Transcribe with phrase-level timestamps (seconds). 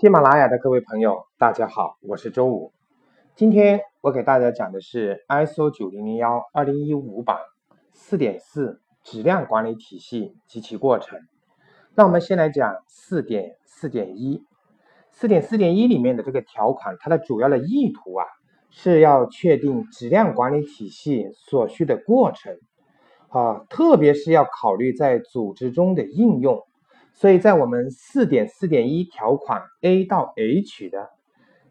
[0.00, 2.72] 喜马拉雅的各位朋友，大家好，我是周五。
[3.34, 7.38] 今天我给大家讲的是 ISO 九零零幺二零一五版
[7.92, 11.18] 四点四质量管理体系及其过程。
[11.96, 14.44] 那我们先来讲四点四点一，
[15.10, 18.24] 四点四点一里面的这个条款，它的主要的意图啊，
[18.70, 22.56] 是要确定质量管理体系所需的过程
[23.30, 26.67] 啊，特别是要考虑在组织中的应用。
[27.20, 31.10] 所以在我们四点四点一条款 A 到 H 的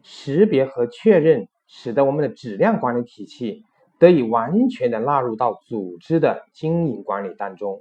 [0.02, 3.64] 识别和确认，使得我们的质量管理体系
[3.98, 7.80] 得以完全的纳入到组织的经营管理当中。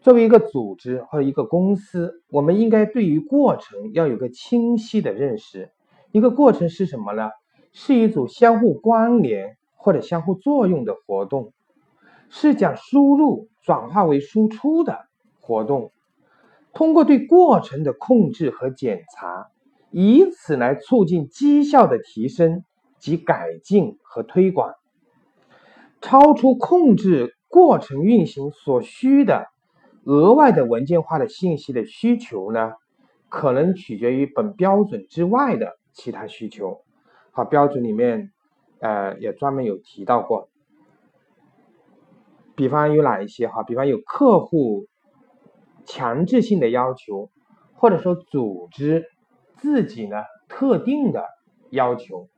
[0.00, 5.70] 作为一个组织或者一个公司，我们应该对于过程要有个清晰的认识。
[6.12, 7.30] 一个过程是什么呢？
[7.72, 11.54] 是一组相互关联或者相互作用的活动，
[12.28, 15.06] 是将输入转化为输出的
[15.40, 15.90] 活动。
[16.74, 19.46] 通过对过程的控制和检查，
[19.92, 22.64] 以此来促进绩效的提升
[22.98, 24.74] 及改进和推广。
[26.00, 29.46] 超出控制过程运行所需的
[30.04, 32.72] 额外的文件化的信息的需求呢，
[33.28, 36.82] 可能取决于本标准之外的其他需求。
[37.30, 38.32] 好，标准里面
[38.80, 40.48] 呃也专门有提到过，
[42.56, 43.62] 比方有哪一些哈？
[43.62, 44.88] 比方有客户。
[45.86, 47.30] 强制性的要求，
[47.74, 49.04] 或者说组织
[49.56, 50.16] 自己呢
[50.48, 51.24] 特定的
[51.70, 52.28] 要求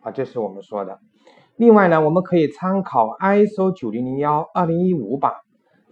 [0.00, 0.98] 啊，这是我们说的。
[1.56, 5.34] 另外呢，我们可以参考 ISO 九零零幺二零一五版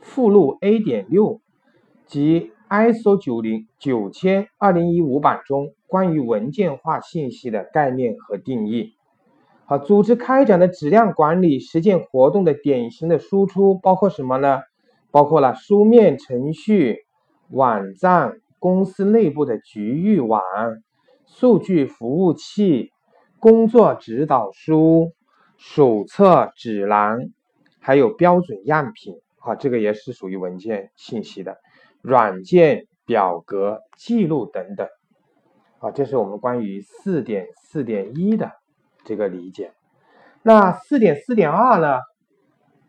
[0.01, 1.41] 附录 A 点六
[2.07, 8.93] 及 ISO 九零九千二零一五版中关于文件化信息的概念和定义。
[9.65, 14.61] 好，组织开展的质量管理实践活动的典型的输出包括什么呢？
[15.17, 16.99] 包括了书面程序、
[17.49, 20.43] 网站、公司内部的局域网、
[21.25, 22.91] 数据服务器、
[23.39, 25.15] 工作指导书、
[25.57, 27.31] 手册、指南，
[27.81, 31.57] 还有标准样品，啊，这个也是属于文件信息的，
[32.03, 34.87] 软件、表格、记录等等，
[35.79, 38.53] 啊，这是我们关于四点四点一的
[39.07, 39.73] 这个理解。
[40.43, 42.01] 那四点四点二呢？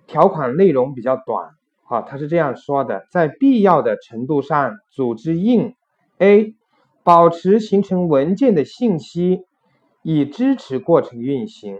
[0.07, 1.56] 条款内容比较短。
[1.89, 5.73] 好，他是这样说的：在必要的程度上，组织应
[6.17, 6.53] a
[7.01, 9.45] 保持形成文件的信息，
[10.03, 11.79] 以支持过程运行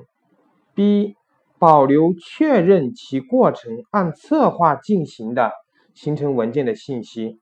[0.73, 1.15] ；b
[1.59, 5.51] 保留确认其过程按策划进行的
[5.93, 7.41] 形成文件的信息。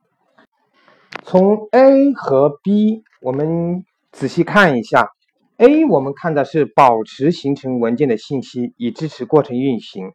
[1.22, 5.12] 从 A 和 B，我们仔细看一下
[5.58, 10.14] ，A 我们看的是保持形成文件的信息，以支持过程运行。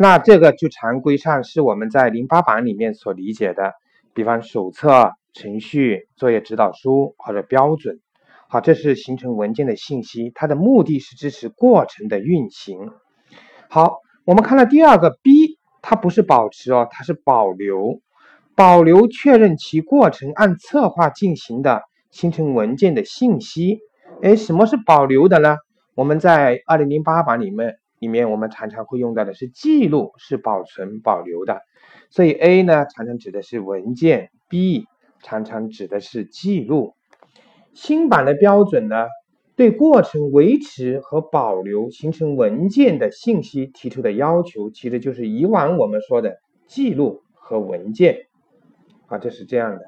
[0.00, 3.72] 那这个就常规上是我们在零八版里面所理解的，
[4.14, 7.98] 比方手册、程序、作业指导书或者标准。
[8.46, 12.92] 好，这是形成文件的信息，它的目的是支持过程的运行。
[13.68, 18.00] 好，我们看到第二个 B，它不是保持哦，它是保留，
[18.54, 21.82] 保留确认其过程按策划进行的
[22.12, 23.80] 形成文件的信息。
[24.22, 25.56] 哎，什么是保留的呢？
[25.96, 27.80] 我们在二零零八版里面。
[27.98, 31.60] 里面我们常常会用到的是记录，是保存保留的，
[32.10, 34.86] 所以 A 呢常常指的是文件，B
[35.22, 36.94] 常常指的是记录。
[37.74, 39.06] 新版的标准呢，
[39.56, 48.26] 对过程维持和保留形成文件的信息提出的要求，其实就是以往我们说的记录和文件
[49.06, 49.80] 啊，这是这样的。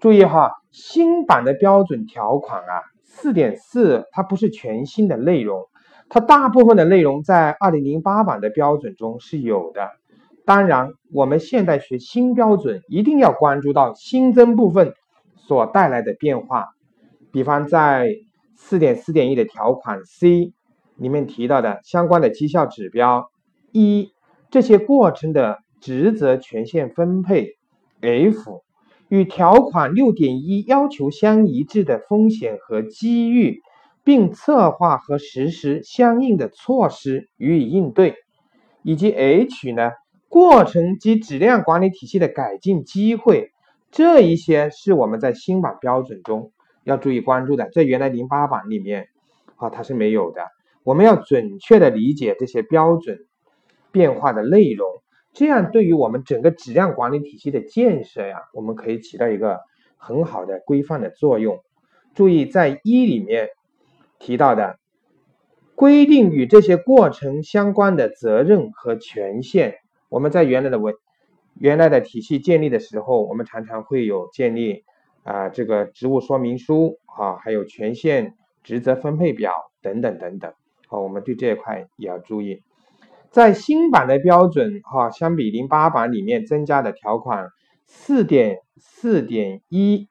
[0.00, 5.69] 注意哈，新版的标准条款啊，四点四它不是全新的内容。
[6.12, 9.88] 它大部分的内容在二零零八版的标准中是有的，
[10.44, 14.92] 当然，我们现在学新标准一定要关注到新增部分
[15.36, 16.66] 所带来的变化。
[17.30, 18.08] 比方在
[18.56, 20.52] 四点四点一的条款 C
[20.96, 23.30] 里面提到的相关的绩效指标
[23.70, 24.10] 一，
[24.50, 27.56] 这些过程的职责权限分配
[28.00, 28.64] F
[29.08, 33.60] 与条款六点一要求相一致的风险和机遇。
[34.02, 38.14] 并策划和实施相应的措施予以应对，
[38.82, 39.92] 以及 H 呢，
[40.28, 43.52] 过程及质量管理体系的改进机会，
[43.90, 46.50] 这一些是我们在新版标准中
[46.82, 49.08] 要注意关注的，在原来零八版里面
[49.56, 50.46] 啊它是没有的。
[50.82, 53.18] 我们要准确的理解这些标准
[53.92, 54.88] 变化的内容，
[55.34, 59.60] 这样对于我们整个质量管理体系的建设呀，我们可以起到一个
[59.98, 61.60] 很好的规范的作用。
[62.14, 63.50] 注意在一里面。
[64.20, 64.78] 提到的
[65.74, 69.78] 规定与这些过程相关的责任和权限，
[70.08, 70.94] 我们在原来的文
[71.54, 74.84] 原来的体系建立的时候，我们常常会有建立
[75.24, 79.52] 啊这个职务说明书啊，还有权限职责分配表
[79.82, 80.52] 等等等等。
[80.86, 82.62] 好，我们对这一块也要注意。
[83.30, 87.48] 在新版的标准哈，相比零八版里面增加的条款
[87.86, 90.08] 四点四点一，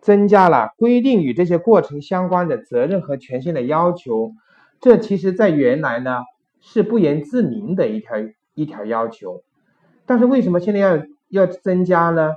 [0.00, 4.32] 增加了规定与这些过程相关的责任和权限的要求。
[4.80, 6.22] 这其实在原来呢
[6.60, 8.16] 是不言自明的一条
[8.54, 9.42] 一条要求，
[10.06, 12.34] 但是为什么现在要要增加呢？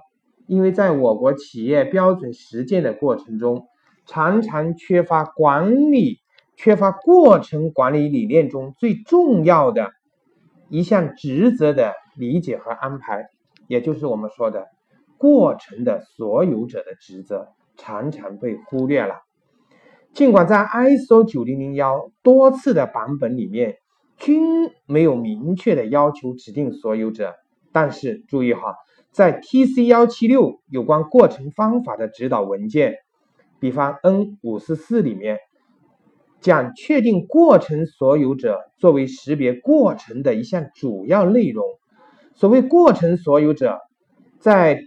[0.48, 3.68] 因为在我国企业标准实践的过程中，
[4.06, 6.20] 常常缺乏管理、
[6.56, 9.92] 缺乏过程管理理念中最重要的。
[10.70, 13.28] 一项职责的理解和安排，
[13.68, 14.68] 也就是我们说的
[15.22, 19.22] 过程的所有者的职责，常常被忽略了。
[20.14, 23.76] 尽管在 ISO 九零零幺多次的版本里面
[24.18, 24.42] 均
[24.88, 27.36] 没有明确的要求指定所有者，
[27.72, 28.74] 但是注意哈，
[29.12, 32.96] 在 TC 幺七六有关过程方法的指导文件，
[33.60, 35.38] 比方 N 五四四里面。
[36.42, 41.64] 将确定过程所有者作为识别过程的一项主要内容。
[42.34, 43.78] 所谓过程所有者，
[44.40, 44.82] 在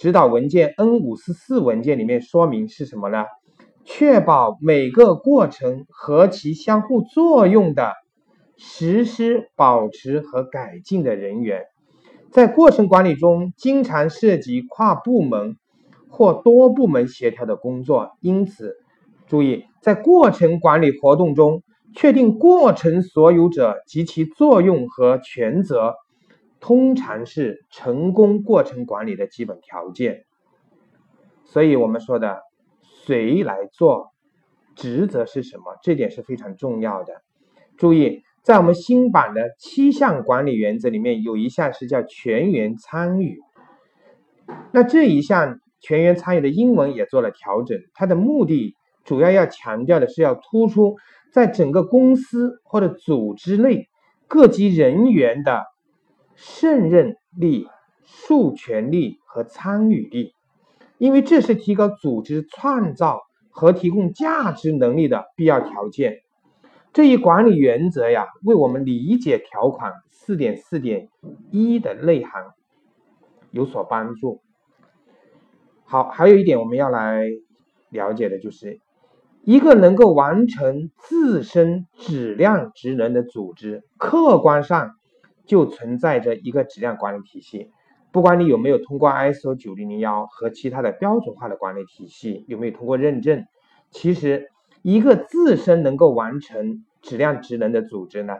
[0.00, 3.26] 指导文件 N 五四四文件里面说明是什么呢？
[3.84, 7.92] 确保每个过程和其相互作用的
[8.56, 11.64] 实施、保持和改进的人员。
[12.30, 15.58] 在过程管理中，经常涉及跨部门
[16.08, 18.76] 或多部门协调的工作，因此。
[19.26, 21.62] 注意，在过程管理活动中，
[21.94, 25.96] 确定过程所有者及其作用和权责，
[26.60, 30.24] 通常是成功过程管理的基本条件。
[31.44, 32.42] 所以，我们说的
[33.04, 34.12] 谁来做，
[34.76, 37.22] 职责是什么，这点是非常重要的。
[37.76, 43.40] 注意，在我们新版的七项管理原则里面，有一项是叫全员参与。
[44.72, 48.76] 那这一项全员参与的英文也做了调整，它的目的。
[49.02, 50.96] 主要要强调的是要突出
[51.32, 53.88] 在整个公司或者组织内
[54.28, 55.64] 各级人员的
[56.42, 57.68] 胜任力、
[58.02, 60.32] 授权力和参与力，
[60.96, 63.20] 因为这是提高组织创造
[63.50, 66.16] 和提供价值能力的必要条件。
[66.94, 71.10] 这一管理原则呀，为我们理解条款四点四点
[71.50, 72.46] 一的内涵
[73.50, 74.40] 有所帮助。
[75.84, 77.26] 好，还有一点我们要来
[77.90, 78.80] 了解的就是。
[79.42, 84.90] 一个能够完成自身质量职能的组织，客观上
[85.50, 87.72] 就存在着一个质量管理体系。
[88.12, 93.44] 不管你有没有通过 ISO 九零零幺和其他的标准化的管理体系，有没有通过认证，
[93.90, 94.48] 其实
[94.82, 98.36] 一个自身能够完成质量职能的组织呢，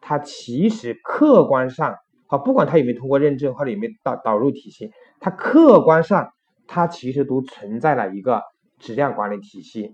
[0.00, 6.30] 它其实客观上，好，不管它有没有通过认证或者有没有导导入体系，它客观上
[6.66, 8.40] 它其实都存在了一个
[8.78, 9.92] 质量管理体系。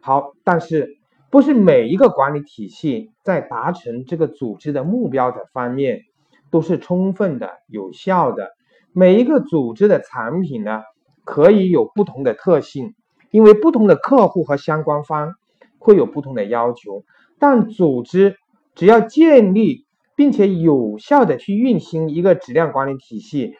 [0.00, 0.98] 好，但是
[1.32, 6.02] 不是每一个管理体系在达成这个组织的目标的方面
[6.50, 8.50] 都是充分的、有效的。
[8.92, 10.82] 每一个组织的产品呢，
[11.24, 12.94] 可以有不同的特性，
[13.30, 15.32] 因为不同的客户和相关方
[15.78, 17.02] 会有不同的要求。
[17.38, 18.36] 但组织
[18.74, 23.54] 只要建立并且有效的去运行一个质量管理体系，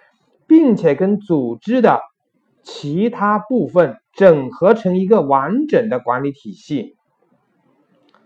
[0.46, 2.02] 并且跟组织的
[2.62, 3.96] 其他部分。
[4.14, 6.96] 整合成一个完整的管理体系，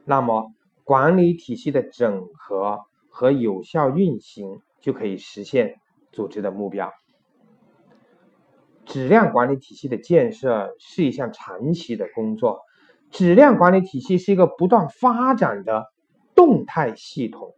[0.08, 0.52] 那么
[0.84, 2.78] 管理体系的整合
[3.10, 5.80] 和有效运行就可以实现
[6.12, 6.92] 组织的目标。
[8.84, 12.60] 质量管理体系的建设是一项长期的工作，
[13.10, 15.86] 质量管理体系是一个不断发展的
[16.36, 17.54] 动态系统。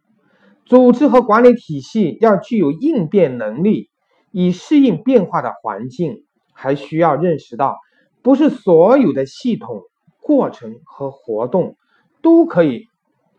[0.65, 3.91] 组织和管理体系要具有应变能力，
[4.31, 6.25] 以适应变化的环境，
[6.55, 7.79] 还需要认识到。
[8.23, 9.83] 不是所有的系统、
[10.21, 11.77] 过程和活动
[12.23, 12.87] 都可以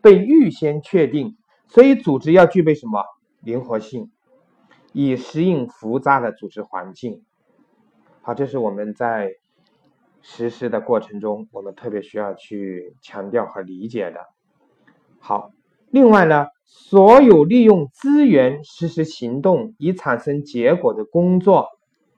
[0.00, 1.36] 被预先确定，
[1.68, 3.04] 所以组织要具备什么
[3.42, 4.10] 灵活性，
[4.92, 7.22] 以适应复杂的组织环境。
[8.22, 9.32] 好，这是我们在
[10.22, 14.20] 实施的过程中，我们特别需要去强调和理解的。
[15.18, 15.50] 好，
[15.90, 21.68] 另外呢，所有利用资源实施行动以产生结果的工作。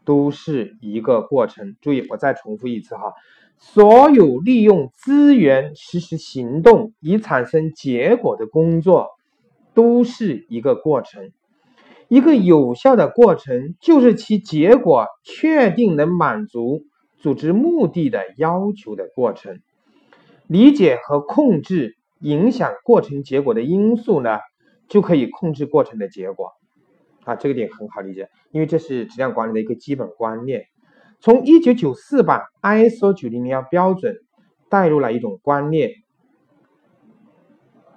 [0.04, 1.76] 都是一个过程。
[1.81, 3.12] 注意，我再重复一次哈，
[3.64, 9.11] 所有利用资源实施行动以产生结果的工作，
[9.73, 11.31] 都是一个过程。
[12.09, 16.83] 一个有效的过程，就是其结果确定能满足
[17.19, 19.61] 组织目的的要求的过程。
[20.49, 24.40] 理解和控制影响过程结果的因素呢，
[24.88, 26.50] 就可以控制过程的结果。
[27.25, 30.64] 啊，这个点很好理解，因为这是质量管理的一个基本观念。
[31.23, 34.17] 从一九九四版 ISO 九零零幺标准
[34.69, 35.93] 带入了一种观念，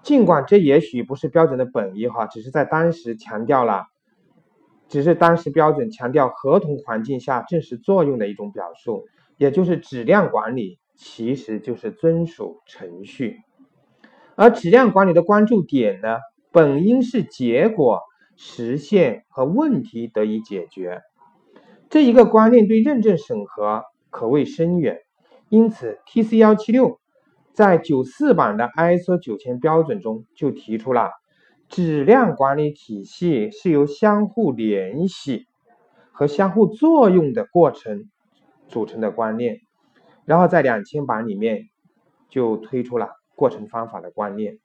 [0.03, 3.85] 尽管这也许不是标准的本意哈，只是在当时强调了，
[4.89, 9.05] 只是当时标准强调合同环境下正式作用的一种表述，
[9.37, 13.39] 也就是质量管理其实就是遵守程序，
[14.35, 16.19] 而质量管理的关注点呢，
[16.51, 18.01] 本应是结果
[18.35, 21.01] 实现和问题得以解决。
[21.89, 24.99] 这一个观念对认证审核可谓深远，
[25.49, 26.99] 因此 TC 幺七六
[27.53, 31.11] 在九四版的 ISO 九千标准中就提出了
[31.69, 35.47] 质量管理体系是由相互联系
[36.11, 38.09] 和相互作用的过程
[38.67, 39.59] 组成的观念，
[40.25, 41.69] 然后在两千版里面
[42.29, 44.57] 就推出了过程方法的观念，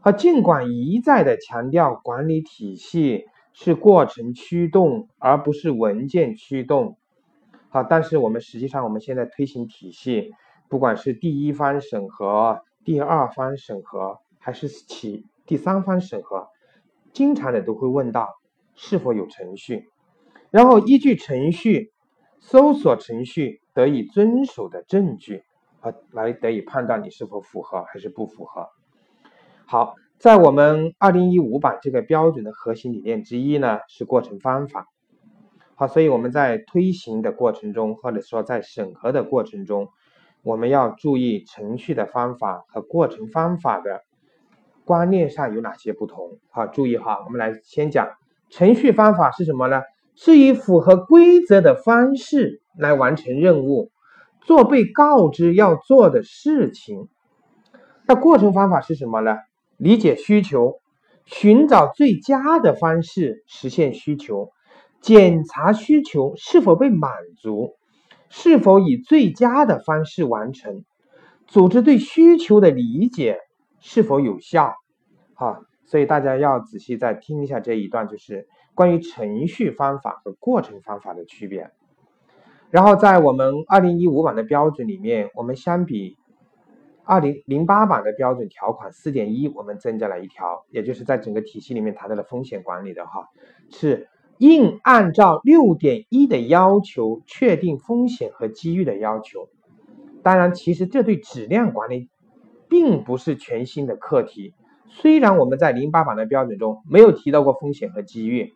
[0.00, 3.26] 而尽管一再的强调管理体系。
[3.52, 6.96] 是过程驱动，而不是文件驱动。
[7.68, 10.32] 好，但是我们实际上我们现在推行体系，
[10.68, 16.48] 不管是第一方审核、第二方审核，还是起第三方审核，
[17.12, 18.28] 经常的都会问到
[18.74, 19.88] 是否有程序，
[20.50, 21.92] 然后依据程序
[22.40, 25.44] 搜索程序得以遵守的证据，
[25.80, 28.68] 啊，来得以判断你是否符合还是不符合。
[29.66, 29.94] 好。
[30.22, 34.86] 在我们二零一五版这个标准的核心理念之一呢，是过程方法。
[35.74, 39.88] 好，所以我们在推行的过程中，或者说在审核的过程中，
[40.44, 44.02] 我们要注意程序的方法和过程方法的
[44.84, 46.38] 观念上有哪些不同。
[46.50, 48.08] 好，注意哈，我们来先讲
[48.48, 49.82] 程序方法是什么呢？
[50.14, 53.90] 是以符合规则的方式来完成任务，
[54.42, 57.08] 做被告知要做的事情。
[58.06, 59.38] 那过程方法是什么呢？
[59.82, 60.80] 理解需求，
[61.24, 64.52] 寻找最佳的方式实现需求，
[65.00, 67.74] 检查需求是否被满足，
[68.28, 70.84] 是否以最佳的方式完成，
[71.48, 73.38] 组织对需求的理解
[73.80, 74.72] 是否有效。
[75.34, 78.46] 好，所以大家要仔细再听一下这一段，就是
[78.76, 81.72] 关于程序方法和过程方法的区别。
[82.70, 86.16] 然后在我们二零一五版的标准里面，我们相比。
[87.04, 93.28] 二零零八版的标准条款四点一，我们增加了一条，也就是在整个体系里面谈到了风险管理的哈，
[93.70, 99.48] 是应按照六点一的要求确定风险和机遇的要求。
[100.22, 102.08] 当然，其实这对质量管理
[102.68, 104.54] 并不是全新的课题。
[104.88, 108.54] 虽然我们在零八版的标准中没有提到过风险和机遇，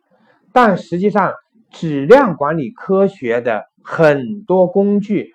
[0.53, 1.33] 但实际上
[1.69, 5.33] 质量管理科学的很多工具。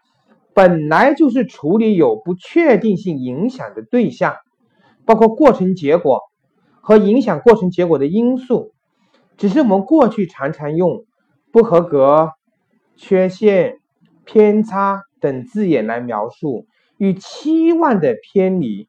[0.55, 4.37] 本来就是处理有不确定性影响的对象，
[5.07, 6.21] 包括过程结果
[6.81, 8.73] 和影响过程结果的因素。
[9.39, 11.07] 只是我们过去常常用
[11.51, 12.33] 不合格、
[12.97, 13.79] 缺陷、
[14.25, 16.67] 偏差等字眼来描述
[16.99, 18.87] 与期望的偏离，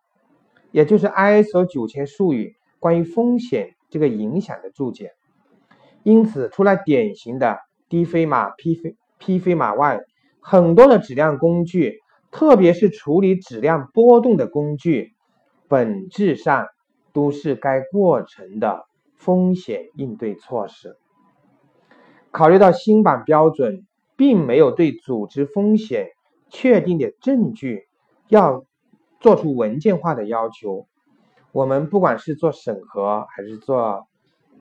[0.71, 5.11] 也就是 ISO 九千术语关于风险这个影响的注解。
[6.03, 10.01] 因此，出来典型的低飞马、P 飞 P 飞马外。
[10.43, 15.13] 很多的质量工具，特别是处理质量波动的工具，
[15.69, 16.67] 本质上
[17.13, 18.85] 都是该过程的
[19.15, 20.97] 风险应对措施。
[22.31, 23.85] 考虑到新版标准
[24.17, 26.09] 并没有对组织风险
[26.49, 27.87] 确定的证据
[28.27, 28.65] 要
[29.21, 30.87] 做出文件化的要求，
[31.53, 34.07] 我们不管是做审核还是做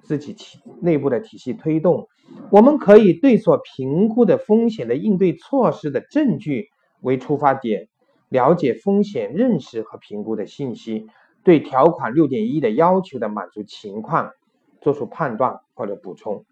[0.03, 2.09] 自己体内部的体系推动。
[2.51, 6.69] 我们可以对所评估的风险的应对措施的证据
[7.01, 7.89] 为出发点，
[8.29, 11.07] 了解风险认识和评估的信息，
[11.43, 14.33] 对条款六点一的要求的满足情况
[14.81, 16.45] 做出判断或者补充。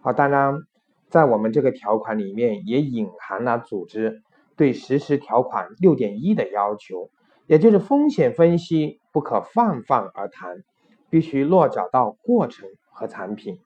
[0.00, 0.60] 好，当然，
[1.08, 4.22] 在我们这个条款里面也隐含了组织
[4.56, 7.10] 对实施条款六点一的要求，
[7.46, 10.62] 也就是风险分析不可泛泛而谈，
[11.08, 13.58] 必须落脚到过程和产品。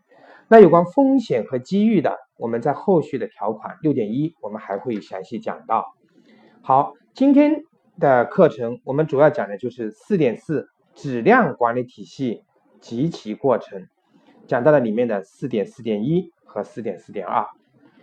[0.53, 5.95] 那有关风险和机遇的，我们在后续的条款六点一，我们还会详细讲到。
[6.61, 7.63] 好，今天
[7.99, 12.45] 的课程我们主要讲的就是四点四质量管理体系
[12.83, 13.87] 及其过程，
[14.47, 17.47] 讲到了里面的四点四点一和四点四点二。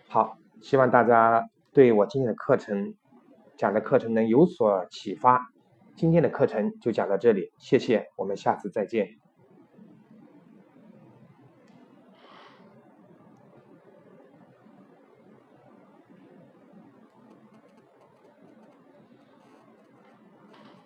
[0.08, 2.96] 好，希望大家对我今天的课程
[3.58, 5.52] 讲的课程能有所启发。
[5.96, 9.19] 今天的课程就讲到这里，谢谢，我们下次再见。